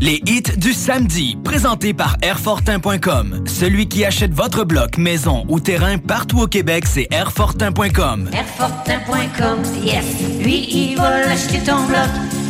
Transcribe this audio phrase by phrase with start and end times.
[0.00, 3.44] Les hits du samedi, présentés par Airfortin.com.
[3.46, 8.30] Celui qui achète votre bloc, maison ou terrain partout au Québec, c'est Airfortin.com.
[8.32, 10.06] Airfortin.com, yes.
[10.42, 12.08] Lui, il va l'acheter ton bloc.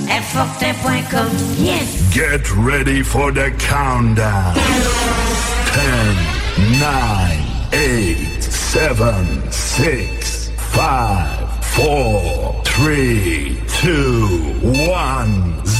[0.09, 1.27] Airfortin.com,
[1.59, 2.13] yes.
[2.13, 4.55] Get ready for the countdown.
[5.75, 6.89] 10, 9,
[7.73, 8.93] 8, 7,
[9.51, 10.87] 6, 5,
[11.75, 12.87] 4, 3,
[13.83, 14.29] 2,
[14.63, 15.80] 1, 0.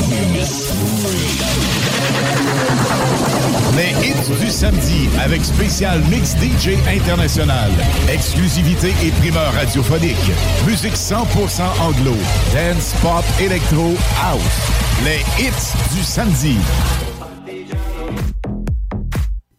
[3.81, 7.71] Les hits du samedi avec spécial mix DJ international.
[8.13, 10.31] Exclusivité et primeur radiophonique.
[10.67, 12.15] Musique 100% anglo.
[12.53, 14.71] Dance, pop, électro, house.
[15.03, 16.57] Les hits du samedi.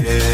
[0.00, 0.31] Yeah.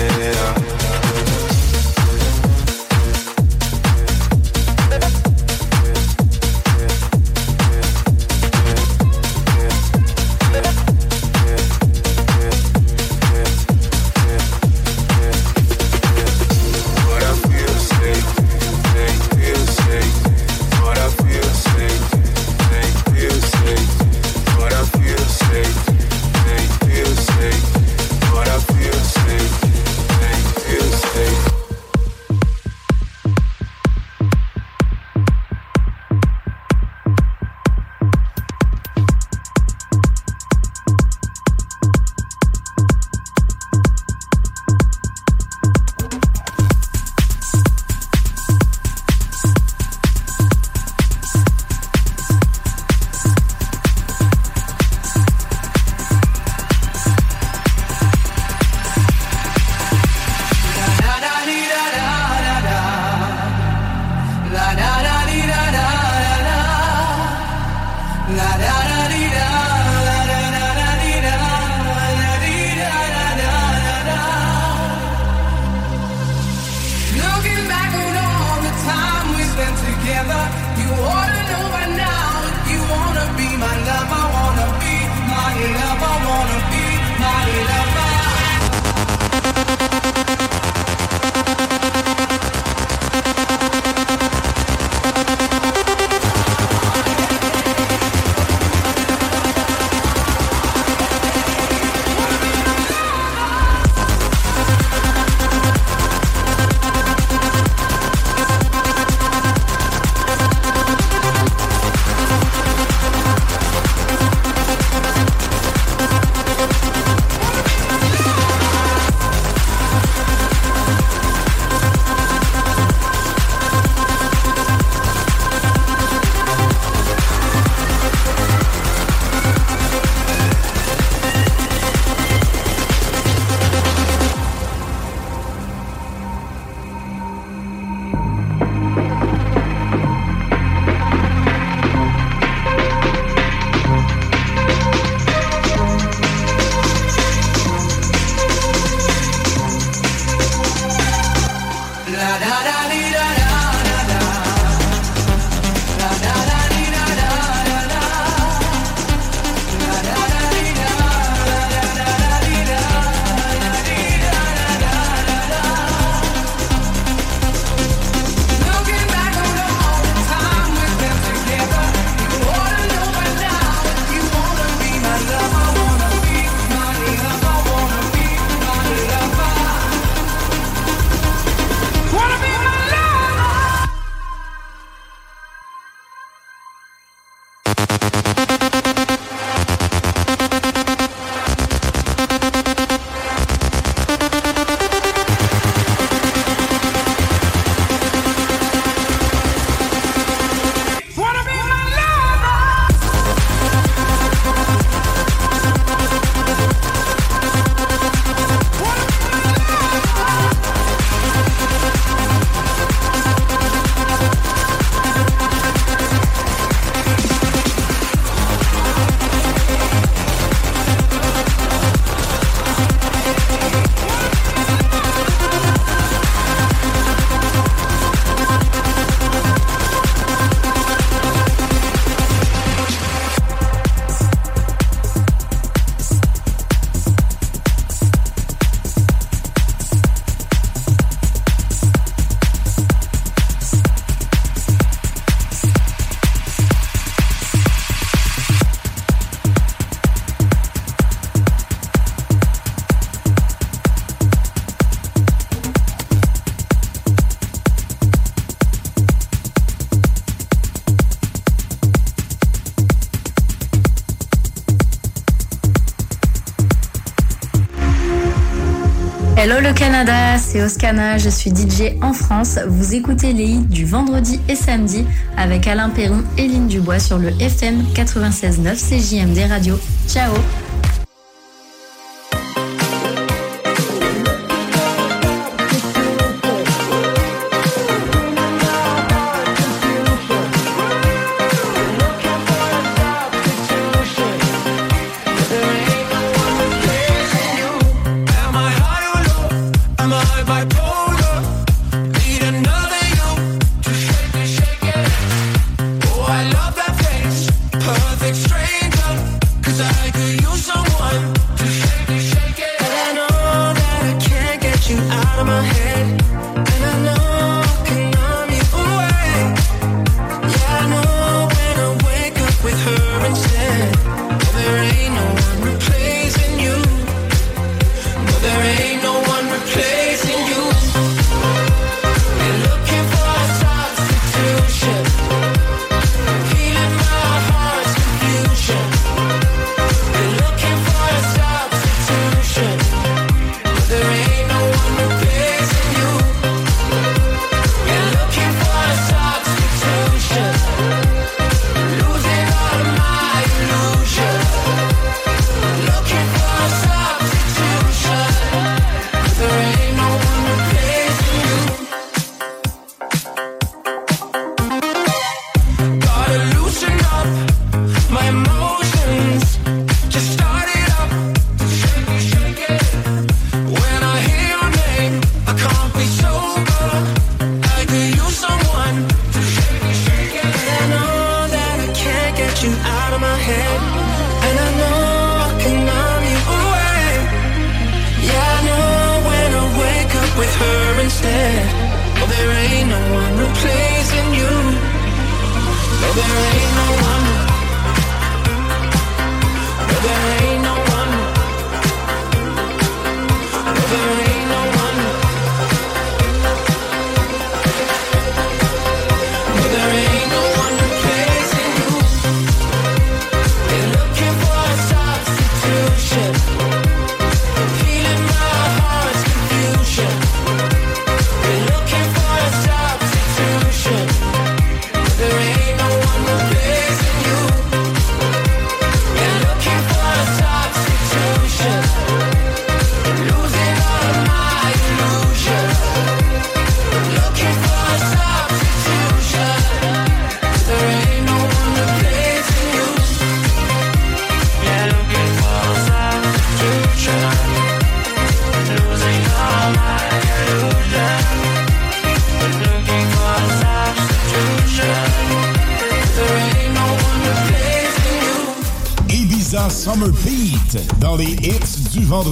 [270.39, 272.57] C'est Oscana, je suis DJ en France.
[272.69, 275.05] Vous écoutez les hits du vendredi et samedi
[275.37, 279.77] avec Alain Perron et Lynne Dubois sur le FM 96.9 CJMD Radio.
[280.07, 280.33] Ciao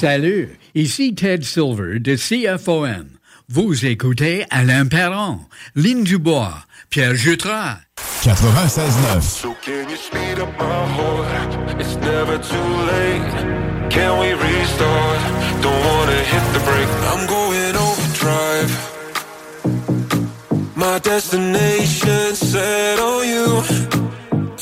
[0.00, 3.06] Salut, ici Ted Silver de CFOM.
[3.50, 5.40] Vous écoutez Alain Perron,
[5.74, 6.54] Lynn Dubois,
[6.88, 7.76] Pierre Jutras.
[8.24, 11.78] 96.9 So can you speed up my heart?
[11.78, 12.56] It's never too
[12.88, 13.90] late.
[13.90, 15.20] Can we restart?
[15.60, 16.88] Don't wanna hit the brake.
[17.12, 18.70] I'm going overdrive.
[20.76, 23.62] My destination set on you.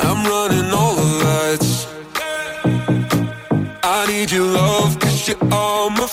[0.01, 1.87] I'm running all the lights.
[3.85, 4.44] I need you.
[4.44, 4.78] love.
[5.29, 6.07] you on my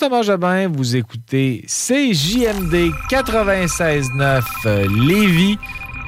[0.00, 5.58] Jean-Thomas Jobin, vous écoutez CJMD 96.9 euh, Lévis.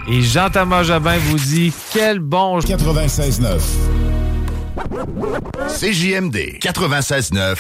[0.09, 2.61] Et Jean-Thomas Jobin vous dit quel bon...
[2.61, 3.59] 96.9
[5.67, 7.57] CJMD 96.9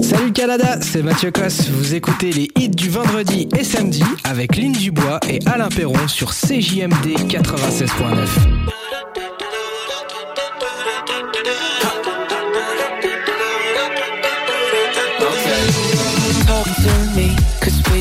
[0.00, 1.68] Salut Canada, c'est Mathieu Cosse.
[1.68, 6.30] Vous écoutez les hits du vendredi et samedi avec Lynn Dubois et Alain Perron sur
[6.30, 8.79] CJMD 96.9.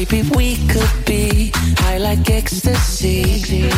[0.10, 3.70] baby we could be high like ecstasy.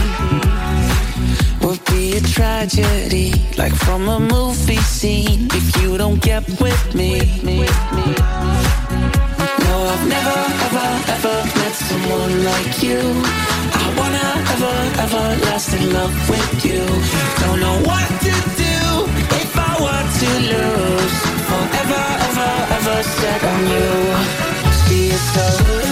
[1.62, 7.20] Would be a tragedy, like from a movie scene, if you don't get with me.
[9.64, 13.00] No, I've never, ever, ever met someone like you.
[13.84, 14.76] I wanna ever,
[15.06, 16.84] ever last in love with you.
[17.42, 18.34] Don't know what to
[18.66, 18.78] do
[19.42, 21.16] if I were to lose.
[21.50, 23.90] Forever, ever, ever set on you.
[24.92, 25.91] You so.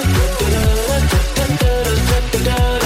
[2.39, 2.78] See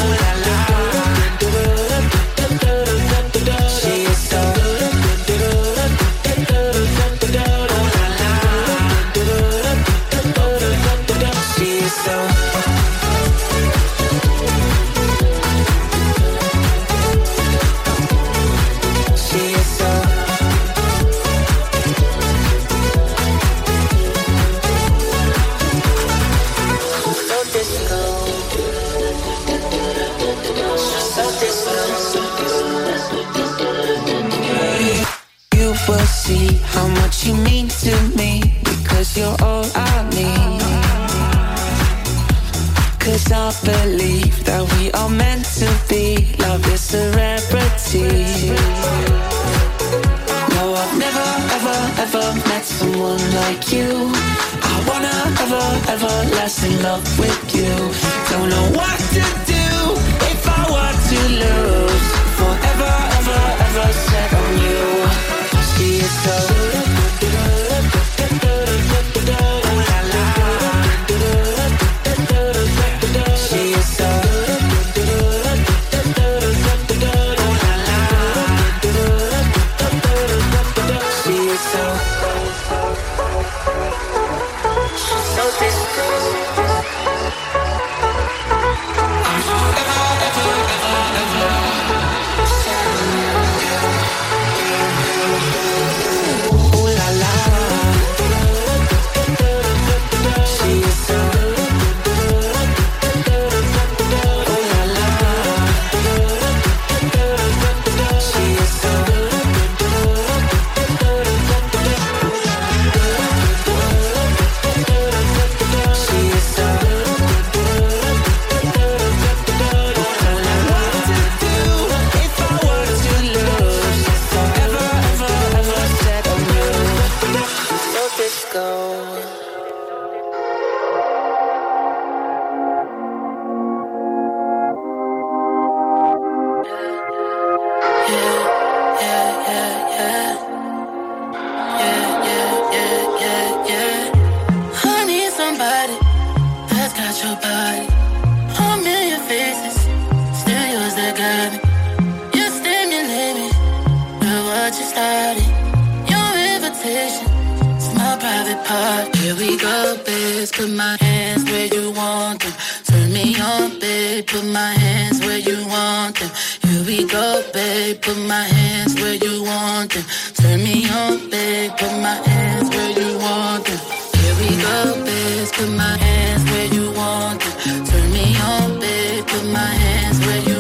[156.83, 157.27] invitation,
[157.75, 159.15] it's my private part.
[159.15, 160.47] Here we go, babe.
[160.51, 162.53] Put my hands where you want them.
[162.85, 164.25] Turn me on, babe.
[164.27, 166.29] Put my hands where you want them.
[166.67, 168.01] Here we go, babe.
[168.01, 170.03] Put my hands where you want them.
[170.35, 171.71] Turn me on, babe.
[171.77, 173.79] Put my hands where you want them.
[174.19, 175.47] Here we go, babe.
[175.53, 177.85] Put my hands where you want them.
[177.85, 179.25] Turn me on, babe.
[179.27, 180.52] Put my hands where you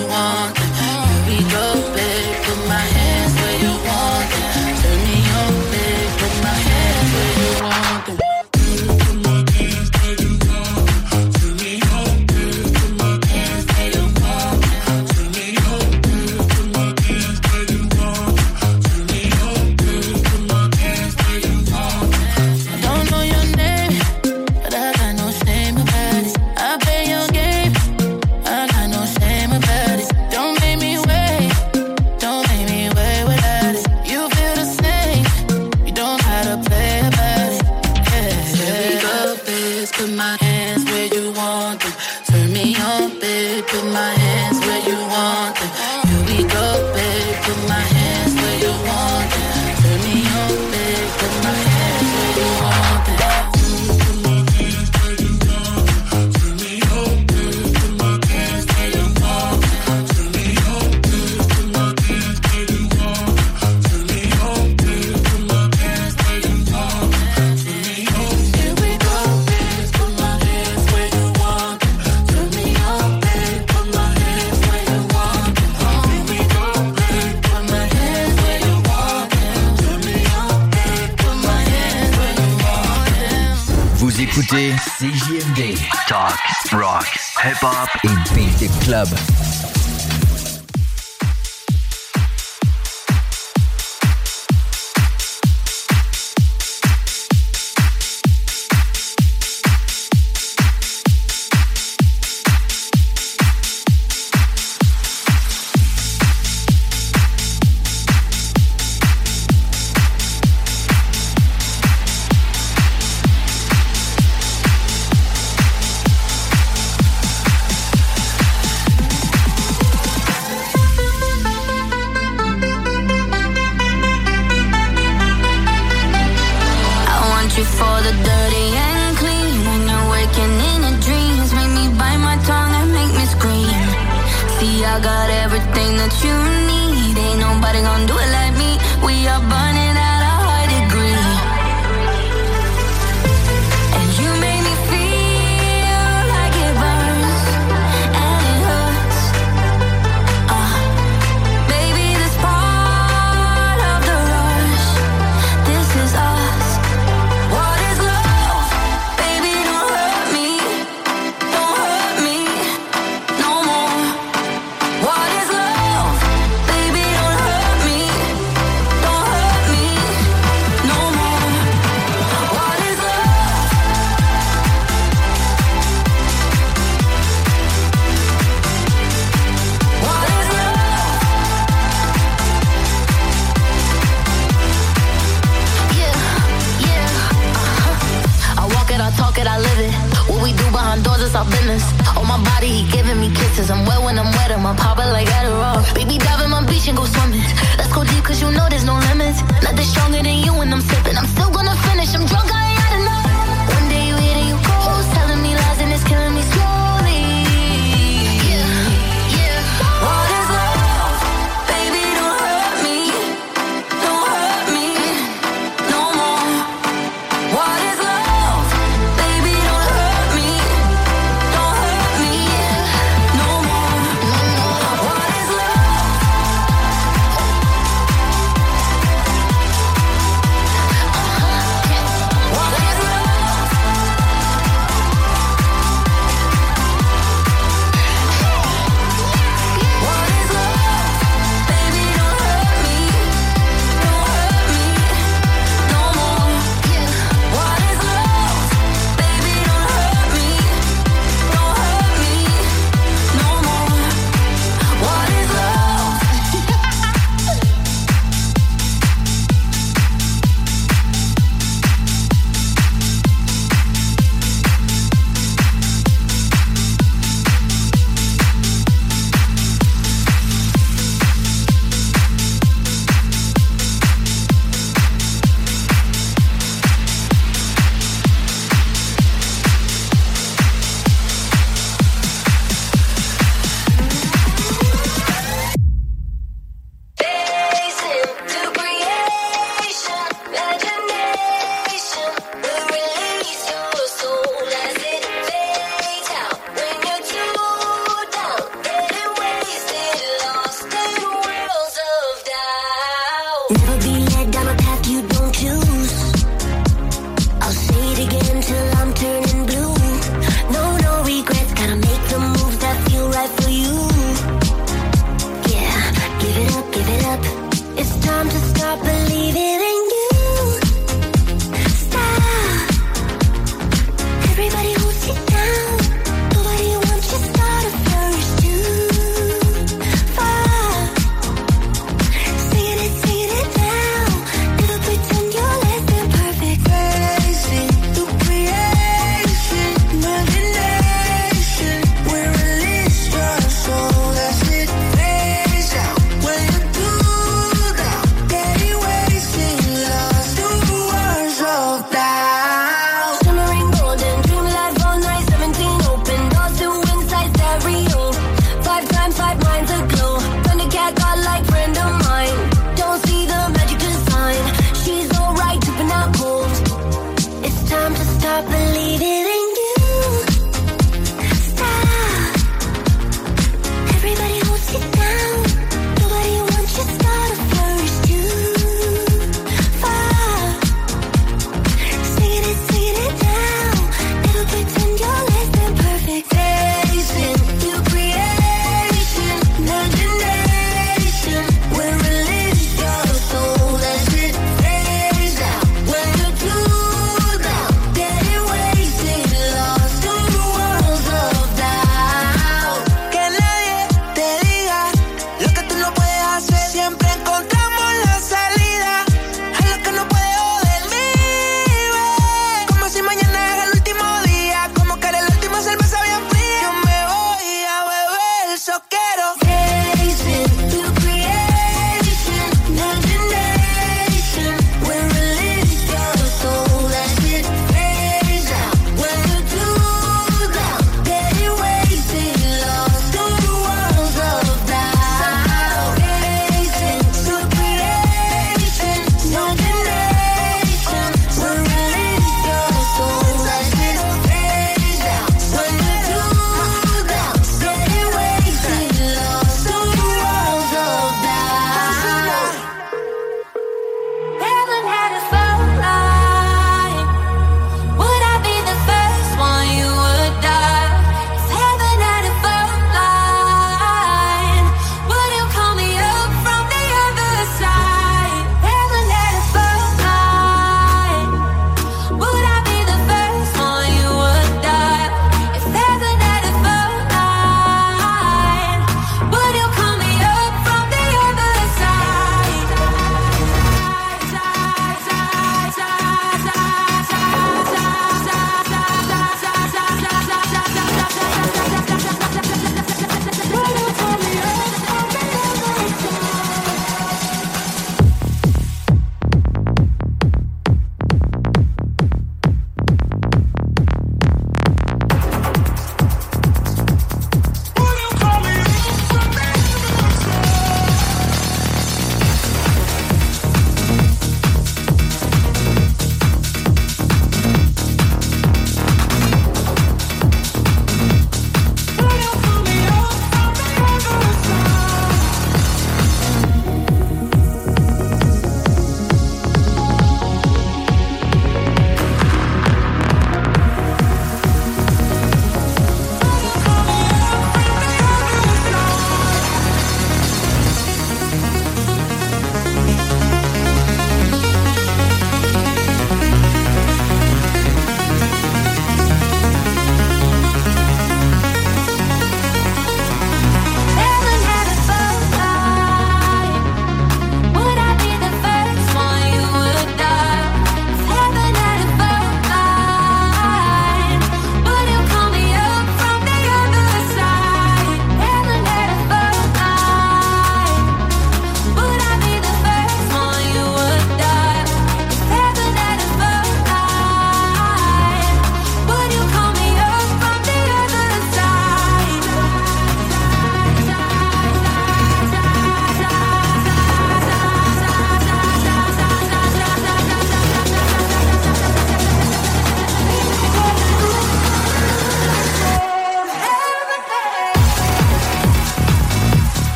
[87.43, 89.52] rock, hip-hop et beat club.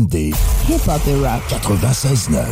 [0.00, 0.34] CJMD.
[0.68, 1.40] Hip-hop et rap.
[1.48, 2.44] 96.9.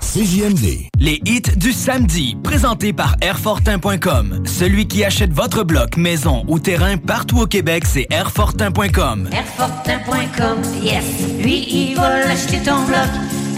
[0.00, 0.88] CJMD.
[0.98, 4.42] Les hits du samedi, présentés par Airfortin.com.
[4.44, 9.30] Celui qui achète votre bloc, maison ou terrain partout au Québec, c'est Airfortin.com.
[9.32, 11.04] Airfortin.com, yes.
[11.42, 13.08] Lui, il va l'acheter ton bloc.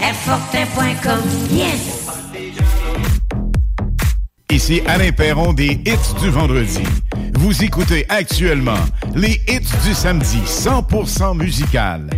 [0.01, 1.19] Airfortin.com,
[1.51, 2.05] yes.
[4.51, 6.83] Ici Alain Perron des hits du vendredi.
[7.33, 8.79] Vous écoutez actuellement
[9.13, 12.09] les hits du samedi 100% musical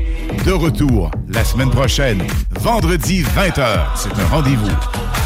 [0.46, 2.24] de retour la semaine prochaine,
[2.60, 3.86] vendredi 20h.
[3.96, 4.76] C'est un rendez-vous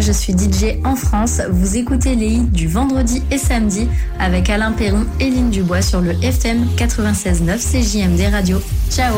[0.00, 1.42] je suis DJ en France.
[1.50, 3.88] Vous écoutez les hits du vendredi et samedi
[4.18, 8.60] avec Alain Perron et Lynn Dubois sur le FM 96.9 CJMD Radio.
[8.90, 9.14] Ciao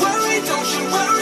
[0.00, 1.15] worry, don't you worry.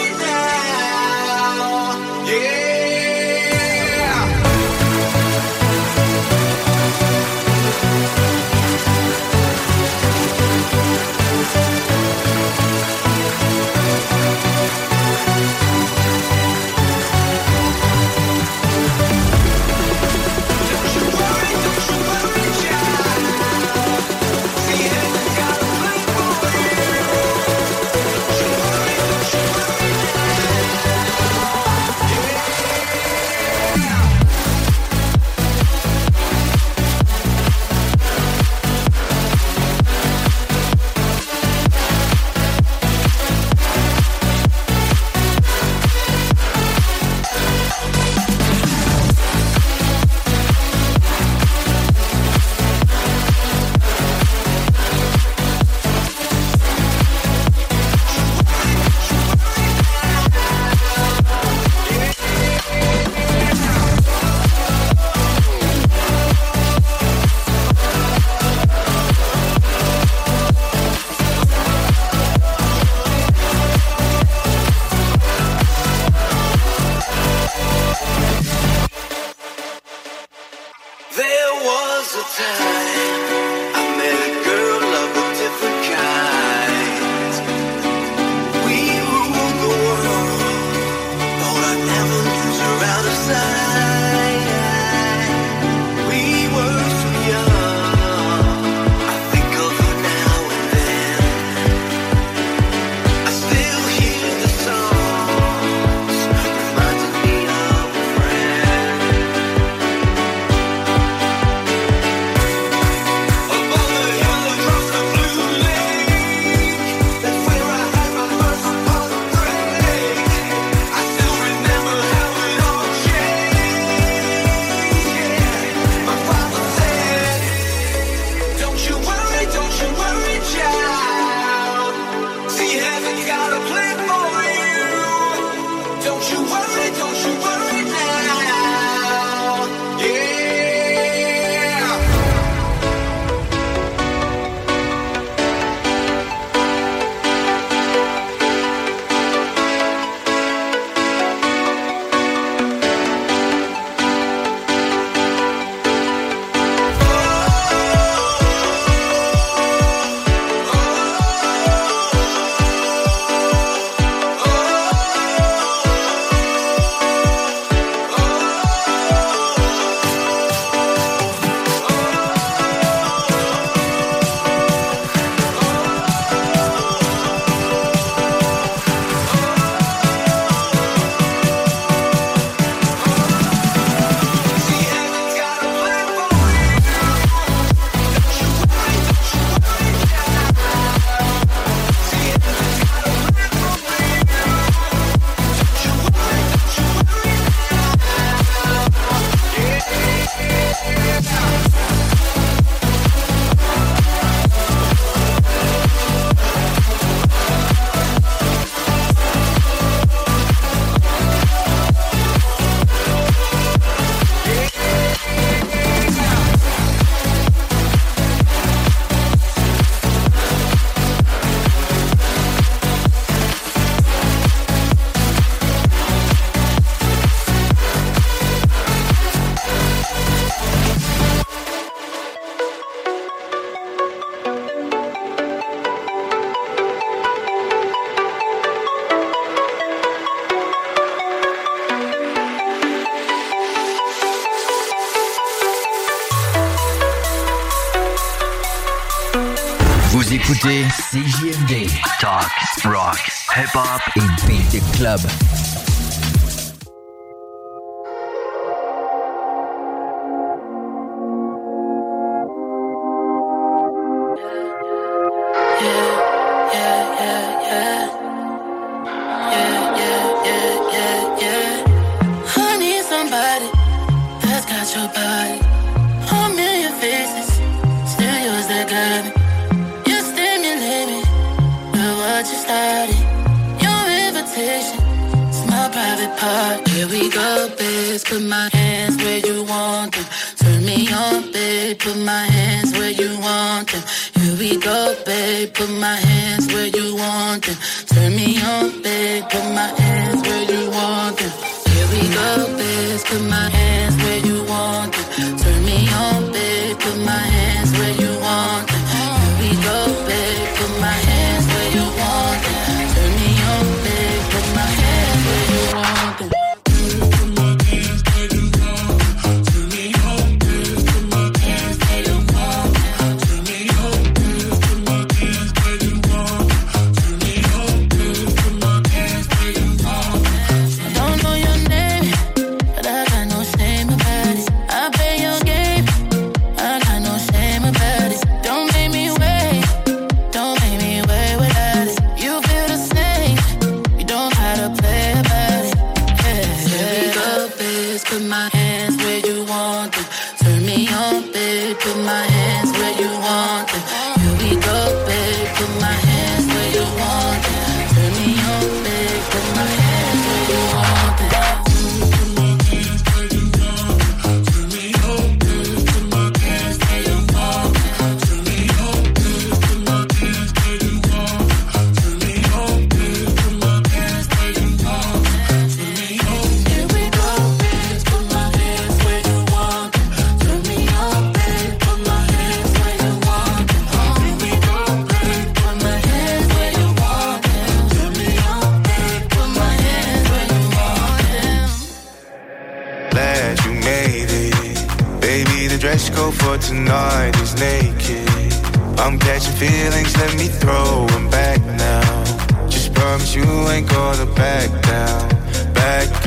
[253.55, 255.74] Hip Hop in Beat Club.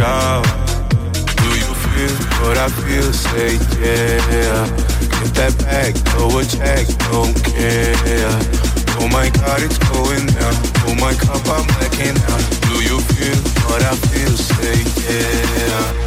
[0.01, 0.45] out.
[1.13, 3.11] Do you feel what I feel?
[3.13, 4.67] Say yeah.
[5.19, 7.95] Get that back, throw a check, don't care.
[8.99, 10.53] Oh my God, it's going down.
[10.87, 12.43] Oh my cup, I'm blacking out.
[12.67, 13.37] Do you feel
[13.69, 14.35] what I feel?
[14.37, 16.06] Say yeah.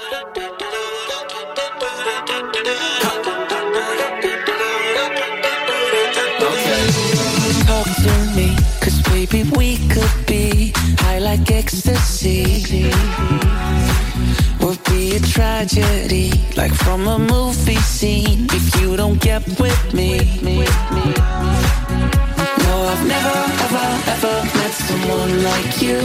[15.41, 20.19] tragedy, like from a movie scene, if you don't get with me.
[22.63, 25.99] No, I've never, ever, ever met someone like you.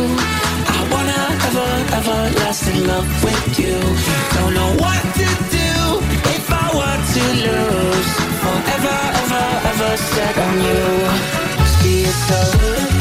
[0.76, 3.76] I wanna ever, ever last in love with you.
[4.36, 5.28] Don't know what to
[5.60, 5.70] do
[6.36, 8.10] if I were to lose.
[8.44, 10.82] Forever, ever, ever set on you.
[11.74, 12.95] See it so.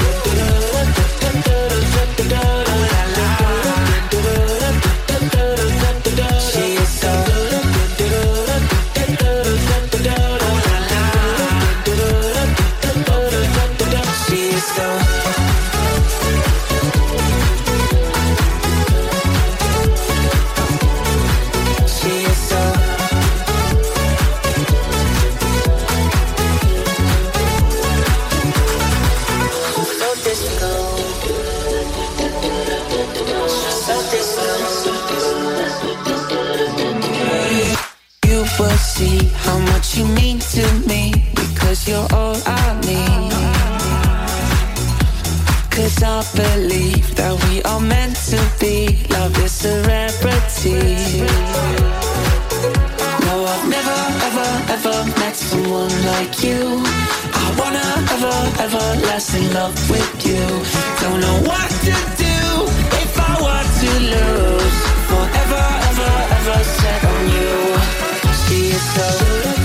[39.46, 43.32] How much you mean to me because you're all I need.
[45.70, 48.98] Cause I believe that we are meant to be.
[49.10, 50.80] Love is a rarity.
[53.26, 56.82] No, I've never, ever, ever met someone like you.
[57.44, 60.46] I wanna ever, ever last in love with you.
[61.02, 61.96] Don't know what to
[62.26, 62.38] do
[63.04, 64.78] if I were to lose.
[65.12, 67.75] Forever, ever, ever set on you.
[68.76, 69.65] See it so.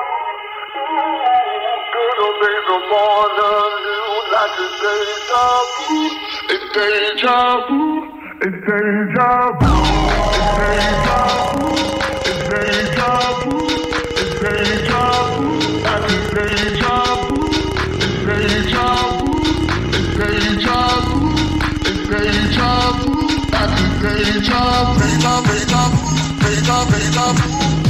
[2.41, 5.45] made the morning new like a deja
[5.77, 5.99] vu.
[6.53, 7.81] It's deja vu.
[8.41, 9.69] It's deja vu.
[10.35, 11.19] It's deja
[11.53, 11.69] vu.
[12.25, 13.53] It's deja vu.
[14.21, 15.45] It's deja vu.
[15.85, 17.37] Like a deja vu.
[18.01, 19.29] It's deja vu.
[19.51, 20.59] It's deja vu.
[20.61, 21.27] It's deja vu.
[21.31, 23.21] Like a deja vu.
[24.01, 24.63] Deja,
[24.97, 25.83] deja, deja,
[26.41, 27.80] deja, deja.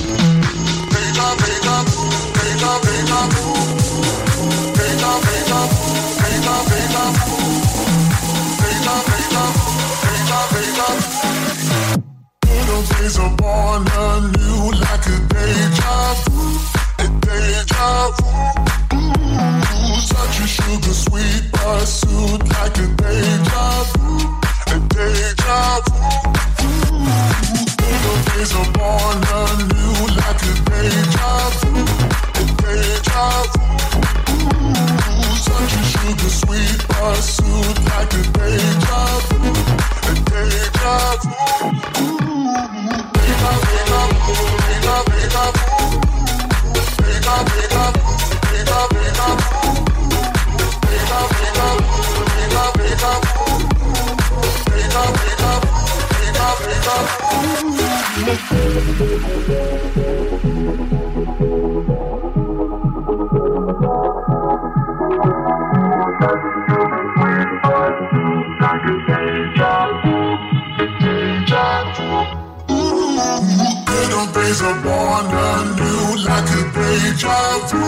[77.21, 77.83] deja vu,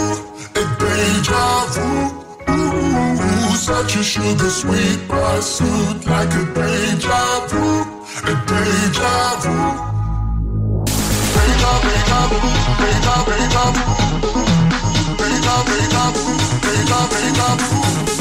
[0.54, 1.88] a deja vu.
[2.50, 7.82] Ooh, such a sugar sweet pursuit, like a deja vu,
[8.26, 9.56] a deja vu.
[11.34, 12.40] Deja, deja vu,
[12.78, 13.84] deja, deja vu.
[15.18, 16.24] Deja, deja vu,
[16.62, 18.13] deja, deja vu.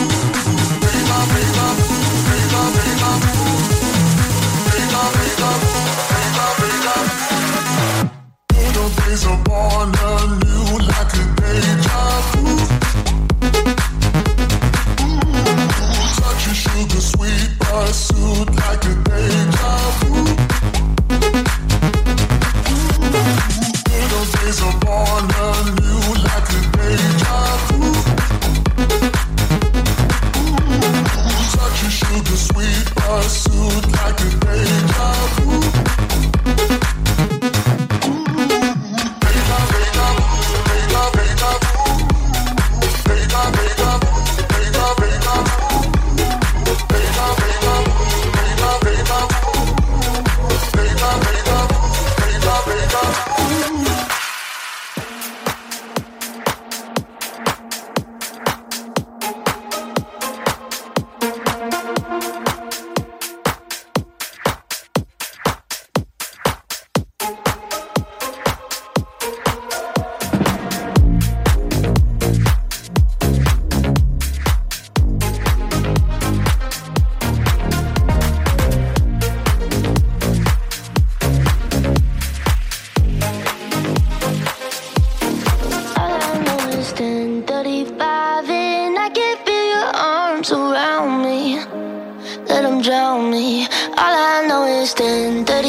[94.82, 95.61] understand that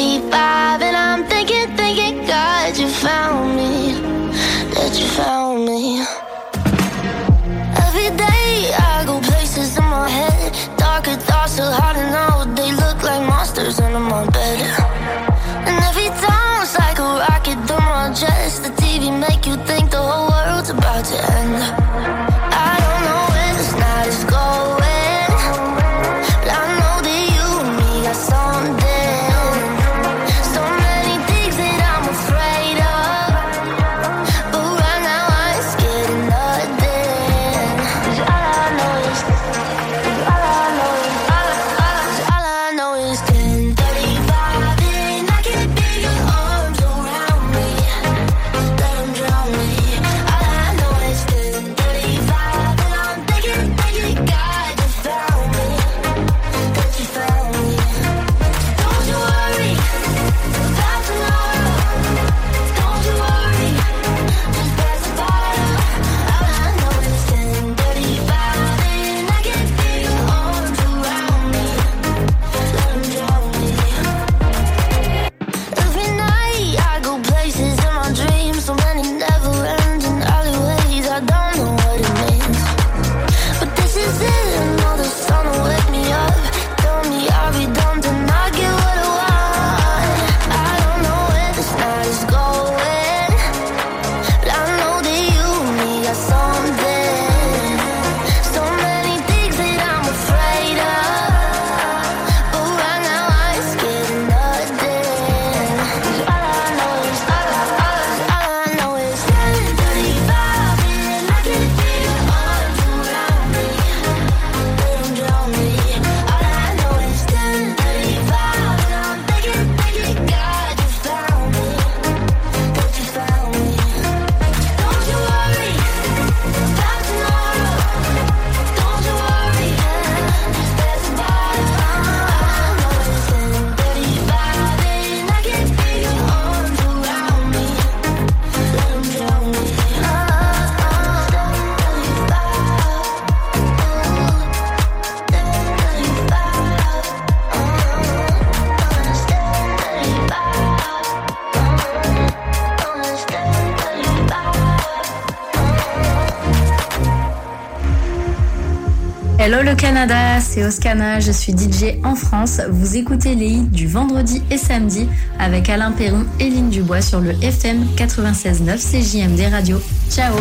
[159.84, 162.58] Canada, c'est Oscana, je suis DJ en France.
[162.70, 165.06] Vous écoutez les hits du vendredi et samedi
[165.38, 169.78] avec Alain Perron et Lynn Dubois sur le FM 96.9 CJMD Radio.
[170.08, 170.36] Ciao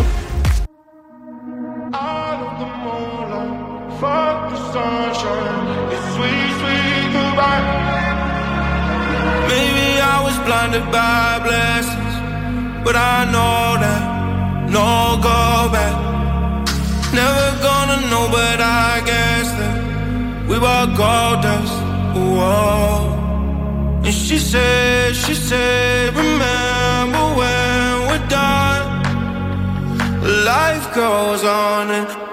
[20.63, 21.75] were gold dust.
[22.15, 23.11] Whoa.
[24.05, 28.85] And she said, she said, remember when we're done.
[30.45, 32.32] Life goes on and